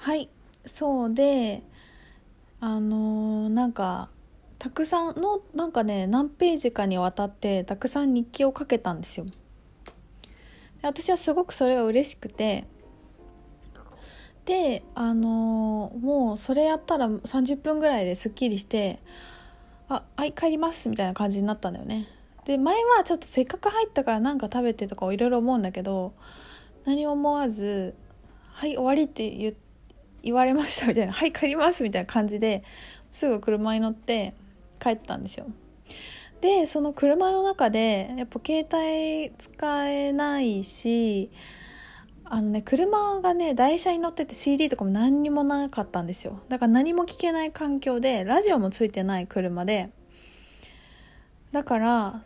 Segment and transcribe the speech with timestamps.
[0.00, 0.30] はい
[0.64, 1.62] そうで
[2.58, 4.08] あのーなんか
[4.58, 9.26] たくさんのなんかね何ページかにわたってたくさん日記をかけたんですよ。
[9.26, 9.32] で
[10.82, 12.64] 私はすごくそれが嬉しくて
[14.46, 19.00] であのーもうそれやったら30分ぐらいですっきりして
[19.90, 22.08] 「あはい帰ります」みたいな感じになったんだよね。
[22.46, 26.14] で前はちょっとせっかく入ったからなんか食べてとかいろいろ思うんだけど
[26.86, 27.94] 何も思わず
[28.52, 29.69] 「はい終わり」って言って
[30.22, 32.62] 言われましたみたいな「はい帰ります」みたいな感じで
[33.12, 34.34] すぐ車に乗って
[34.80, 35.46] 帰ったんですよ。
[36.40, 41.30] でその車の中でやっぱ携帯使えないし
[42.24, 49.90] あのね車がね台車に乗ってて CD とかも何にもなかったんですよだから何も聞けない環境でラジオもついてない車で
[51.52, 52.22] だから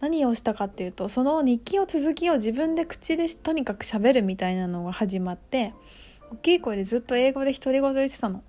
[0.00, 5.74] 何をしたかっていうとその日記を続きを自分で口でとにかく喋るみたいなのが始まって
[6.30, 8.42] 大きい声でずっと英語で独り言言ってたの。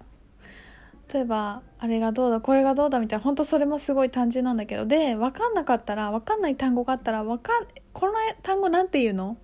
[1.11, 4.85] 例えばあれがどうだこれがどうだみたいな本当それもすごい単純なんだけど。
[4.85, 8.13] で分かんなかったら分かんない単語があったらわかんこの
[8.43, 9.37] 単語なんて言うの？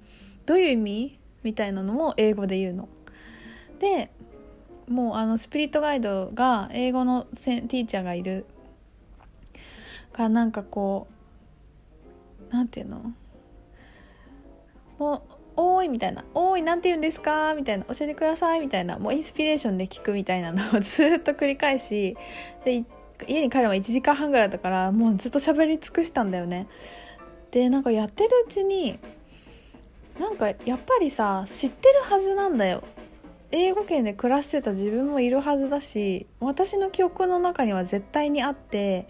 [0.46, 1.20] どういう意味？
[1.44, 2.88] みたいなのも英語で言うの。
[3.80, 4.12] で
[4.88, 8.46] もうあのスピリットガイドが英語のセンティーチャーがいる。
[10.14, 11.08] からなんかこ
[12.52, 13.14] うなんていうの？
[15.00, 15.26] も
[15.58, 22.16] 「おーい」みたいな「おーいなんて言うんですか?」みたいな「教えてください」みたいなもうインスピレーションで聞くみたいなのを ずっと繰り返し
[22.64, 22.84] で
[23.28, 26.68] 家に帰るのが1時間半ぐらいだからもうずっと喋り尽くしたんだよね。
[27.52, 29.00] でなんかやってるうちに
[30.20, 32.84] なんかやっぱりさ知ってるはずなんだよ
[33.52, 39.08] 英語圏で暮らしてた自分もいるはずだし私の記憶の中には絶対にあって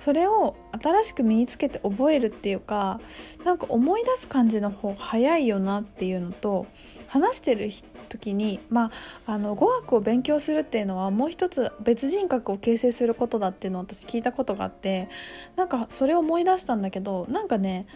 [0.00, 3.00] それを新しく身につけて覚えるっていうか
[3.44, 6.66] なんか思い出す感じの方が早いよなっていうのと
[7.06, 7.70] 話してる
[8.08, 8.90] 時にま
[9.26, 15.08] ああの語学を勉強するっていうのはもう一つ別人格を形成することだっていうのを私聞いたことがあって
[15.54, 17.86] なんかそれを思い出したんだけどなんかね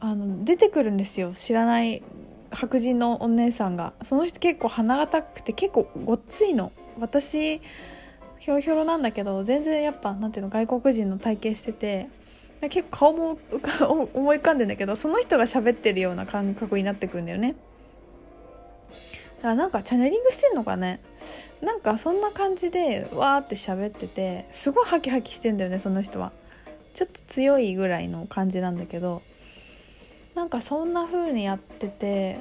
[0.00, 1.32] あの出てくるんですよ。
[1.34, 2.02] 知らない
[2.50, 3.92] 白人のお姉さんが。
[4.02, 6.72] その人結構鼻が高くて結構ごっついの。
[7.00, 7.60] 私
[8.38, 12.08] ひょろひょろなんだけど全然やっぱなんていうの外国人の体型してて
[12.68, 17.54] 結構顔も 思い浮かんでんだけどその人が喋ってるような感覚になってくんだよね。
[19.36, 20.98] だからなんかチャネリングしてんのかね？
[21.60, 26.32] なんかそんな感じでわーって喋っててすごいハキハキしてんだよねその人は。
[26.94, 29.22] ちょっと強いぐらいの感じなんだけど
[30.34, 32.40] なんかそんな風にやってて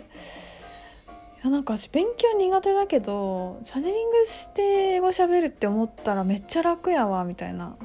[1.37, 4.61] いやなんか私勉強苦手だけどチャネリングして
[4.95, 7.75] 英語喋るって思ったらめっちゃ楽やわみたいな。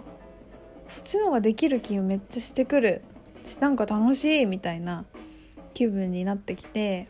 [0.89, 3.03] そっちの方ができる気めっちゃしてくる
[3.61, 5.07] なんか楽しいみたいな
[5.73, 7.09] 気分になってきて。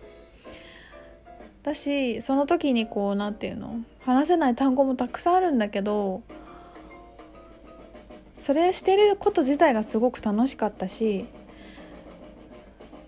[1.62, 6.22] だしその時にこう何て言うの話せない単語もたくさんあるんだけど
[8.32, 11.26] それしてること自体がすごく楽しかったし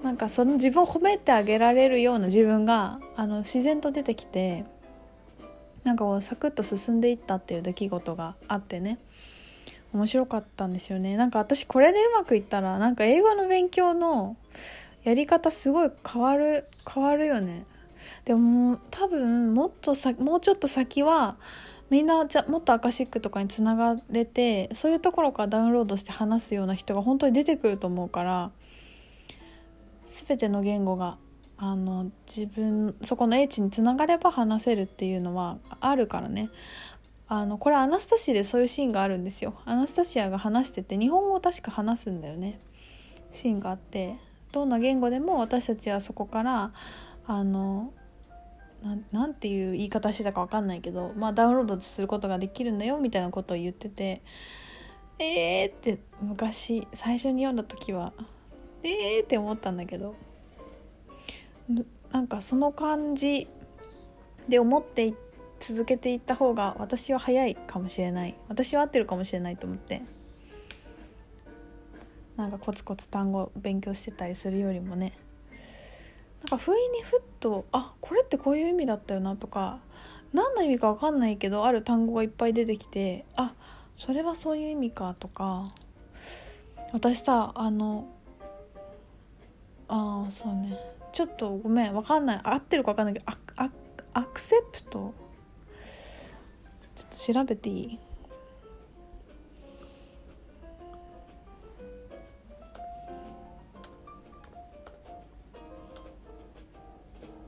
[0.04, 4.66] なんかその自分を褒めてあげられるような自分があの自然と出てきて
[5.82, 8.98] なんかこうサクッと進んでいったっていう出来事があってね。
[9.94, 11.16] 面白かったんですよね。
[11.16, 14.36] なんか私これでうまくいったらなんか英語の勉強の
[15.04, 17.64] やり方すごい変わる変わるよね。
[18.26, 21.36] でも多分もっとさもうちょっと先は
[21.88, 28.50] みんなじゃもっとアカシックとかにつながれてそういうところからダウンロードして話すような人が本当に出てくると思うから
[30.06, 31.18] 全ての言語が
[31.56, 36.50] あの自分そこの英知につながれば話せるっていうのはあるからね。
[37.26, 39.54] あのこれアナスタシアでそういうシーンがあるんですよ。
[39.64, 42.58] アナスタシアが話してて日本語を確か話すんだよね。
[43.32, 44.16] シーンがあって
[44.52, 46.72] どんな言語でも私たちはそこから
[47.26, 47.92] あの
[49.12, 54.20] なていう言い方してたか分かんないけど、まあ、ダウンロードすることができるんだよみたいなことを言ってて
[55.18, 58.12] えーって昔最初に読んだ時は
[58.84, 60.14] えーって思ったんだけど。
[62.12, 63.48] なんかその感じ
[64.48, 65.14] で思って
[65.58, 68.36] 続けていった方が私は早いかもしれない。
[68.48, 70.02] 私は合ってるかもしれないと思って。
[72.36, 75.12] なんかコツコツ単語勉強してたりするよりもね。
[76.50, 79.80] なんか不意にふっとあこれってこういう意味だったよなとか
[80.34, 83.54] 何の意味か分かんないけどある単語がいっぱい出てきてあ
[83.94, 85.72] それはそういう意味かとか。
[86.92, 88.06] 私さあの
[89.96, 90.76] ああそうね。
[91.12, 92.40] ちょっとごめん分かんない。
[92.42, 93.70] 合ってるか分かんないけどア
[94.14, 95.14] アクセプト？
[96.96, 97.98] ちょっと調べていい？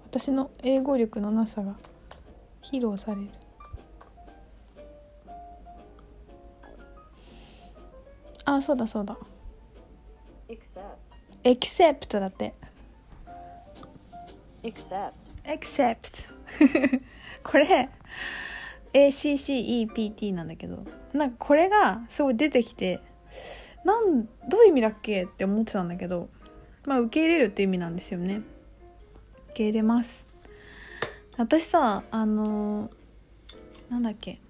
[0.05, 1.75] 私の英語力のなさが
[2.63, 3.29] 披露される。
[8.45, 9.19] あそうだそうだ。
[10.49, 11.06] Accept.
[11.47, 12.55] エクセプトだって.
[14.65, 15.13] エクセ
[16.03, 16.19] プト
[17.45, 17.89] これ
[18.93, 20.83] ACCEPT なんだけど。
[21.13, 22.99] なんかこれがすごい出てきて
[23.85, 26.29] なんどういう意味だっけって思ってたんだけど。
[26.85, 28.39] まあ受け入れるって意味なんですよね。
[28.39, 30.27] 受け入れます。
[31.37, 32.91] 私さあの
[33.89, 34.41] なんだっけ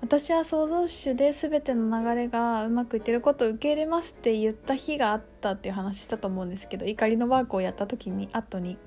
[0.00, 8.78] 私は創造主で全ての流れがうまくいってることを受け入れますって言った日があったっていう話したと思うんですけど怒りのワークをやった時に後に。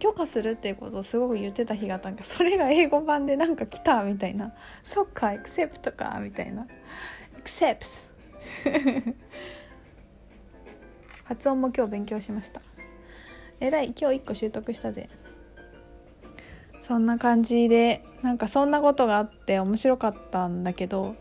[0.00, 4.52] 許可するっていうことをすごく言ってた日があったんかそれが英語版でなんか来たみたいな。
[4.82, 6.66] そっかエクセプトかみたいな。
[7.38, 9.26] エクセプト
[11.24, 12.60] 発音も今日勉強しました。
[13.60, 15.08] えらい今日1個習得したぜ。
[16.86, 21.16] そんな感じでなんかそんなことがあって面白かったんだけど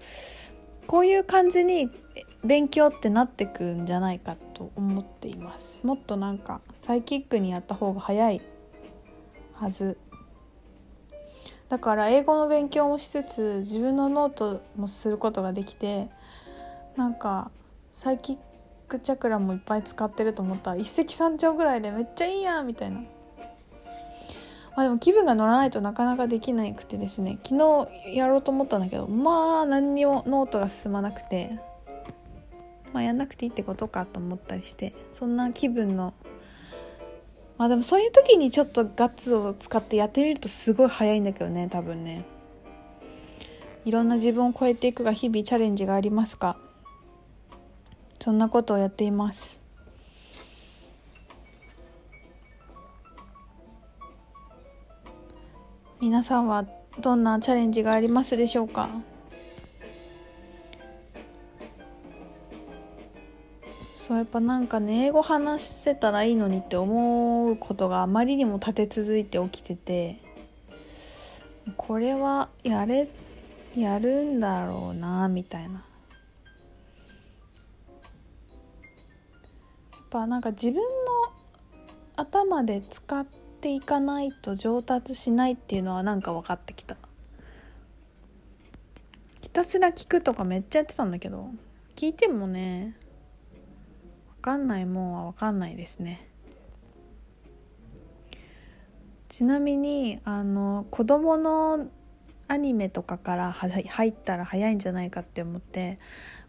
[0.86, 1.90] こういう感じに
[2.44, 5.80] 勉強ってなってくんじゃないかと思っています。
[5.82, 8.42] もっとなんかサイキックにやった方が早い
[9.54, 9.98] はず。
[11.68, 16.10] だから英語の勉強もしつつ自分のノートもすることができて
[16.96, 17.50] なんか
[17.92, 18.38] サイキッ
[18.88, 23.02] クチャクラもいっぱい使ってると思ったら一石三鳥ぐらいでめっちゃいいやんみたいな。
[24.76, 31.58] まあでも気分が乗らないとなかなかできなくてですね昨日やろうと思ったんだけどまあ何にもノートが進まなくて
[32.94, 36.14] まあやんなくていいってことかと思ったりしてそんな気分の
[37.58, 42.26] まあでもそういう時にちょっとガッツを使ってやってみるとすごい早いんだけどね多分ね。
[43.86, 46.58] いろんな自分を超えていくが日々チャレンジがありますか？
[48.20, 49.62] そんなことをやっています。
[56.02, 56.66] 皆さんは
[57.00, 58.90] どんなチャレンジがありますでしょうか？
[63.96, 70.20] そうやっぱなんかね英語話せたらいいのにって思うことがあまりにも立て続いて起きてて
[71.76, 73.08] これはやれ
[73.76, 75.74] やるんだろうなみたいな。
[75.74, 75.84] やっ
[80.10, 80.82] ぱなんか自分の
[82.16, 86.98] 頭で使ってていかないと上達しないっていうのはなんか分かってきた。
[89.42, 91.50] ひたすら聞くとかめっちゃやってたんだけど
[91.96, 92.96] 聞いてもね
[94.38, 96.30] 分かんないもんは分かんないですね。
[99.30, 101.88] ちなみにあの子供の
[102.48, 105.98] アニメとかから入ったら早いんじゃないかって思って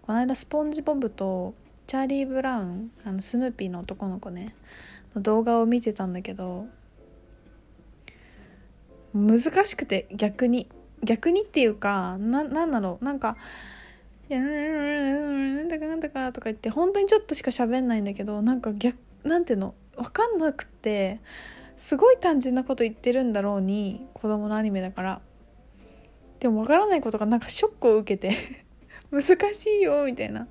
[0.02, 1.54] この間スポンジボブと
[1.86, 4.54] チャーリー・ブラウンあのスヌーピーの男の子ね
[5.14, 6.66] の動画を見てたんだけど
[9.16, 10.68] 難しくて逆に
[11.02, 13.36] 逆にっていうかななんだろうなんか
[14.28, 21.20] 「なんだかなんだか」とか言って本当にちょっとしか喋んないんだけどなんか逆なんていうの分かんなくて
[21.76, 25.20] すごい単純なこと言ってるんだろうに子供のアニメだから。
[26.38, 28.36] でも分からないことがなんかショックを受けて
[29.10, 29.22] 難
[29.54, 30.46] しいよみたいな。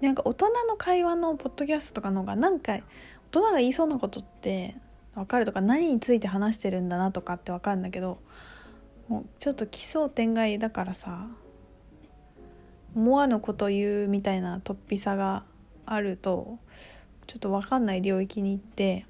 [0.00, 2.82] なんか大人の会話のポッドキャストとかの方がなんか大
[3.30, 4.74] 人が言いそうなことって
[5.20, 8.20] 分かるとか何について話してるんだなとかって分かるんだけど
[9.08, 11.26] もうちょっと奇想天外だからさ
[12.96, 15.44] 思わぬこと言うみたいな突飛さが
[15.84, 16.58] あると
[17.26, 19.04] ちょっと分かんない領域に行って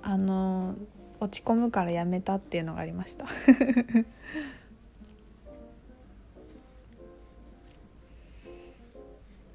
[0.00, 0.76] あの
[1.18, 3.26] 落ち込むからやめたっていうのがありました。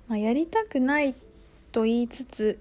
[0.09, 1.15] まあやりたくない
[1.71, 2.59] と言いつつ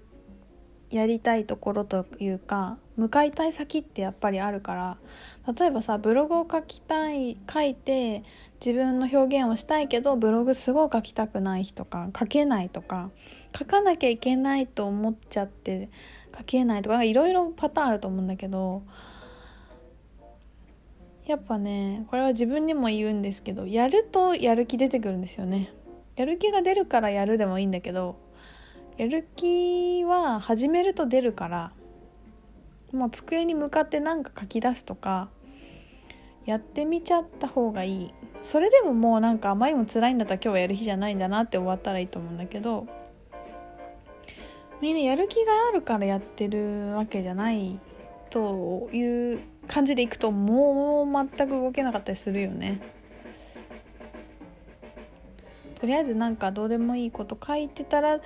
[0.93, 4.97] やりたいところというか向かいたい先ってやっぱりあるから
[5.57, 8.23] 例えばさブログを書きたい書いて
[8.63, 13.09] 自分の表現をしたいけどブログすごい書きたくない日とか書けないとか
[13.57, 15.89] 書かなきゃいけないと思っちゃって
[16.37, 18.83] 書けないとかいろいろパターンあると思うんだけど
[21.25, 25.73] やっぱねこれは自分にも言うんですけどやるとやる気出てくるんですよね。
[26.15, 28.17] やる気が出るからやるでもいいんだけど
[28.97, 31.71] やる気は始めると出るから
[32.91, 35.29] もう机に向かって何か書き出すとか
[36.45, 42.85] やってみちゃった方がいいそれでももうなんかあまりも辛いんだったら今日はやる日じゃないんだなって終わったらいいと思うんだけど
[44.81, 47.79] みんなやる気があるからやってるわけじゃない
[48.29, 52.81] という感じでいくともう全く動けなかったりするよね。
[55.83, 58.19] とりあえずなんかどうでもいいこと書いてたら違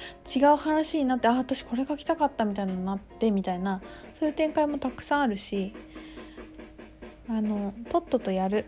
[0.53, 3.81] う話になってあ私これ書きたかったみたいになってみたいな
[4.13, 5.73] そういう展開もたくさんあるし
[7.27, 8.65] あのとっととやる。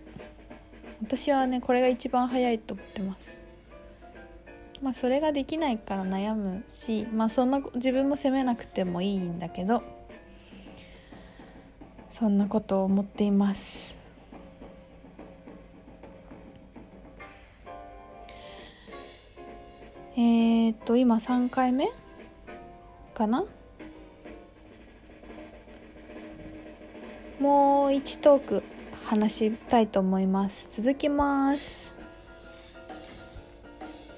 [1.03, 3.39] 私はねこれが一番早いと思ってます。
[4.81, 9.84] まあそれができないから悩むしまあそんな自分も責めなくてもいいんだけど
[12.10, 13.98] そんなことを思っています。
[20.21, 21.89] え、っと今3回目？
[23.13, 23.45] かな？
[27.39, 28.63] もう1トーク
[29.05, 30.67] 話したいと思います。
[30.69, 31.95] 続きます。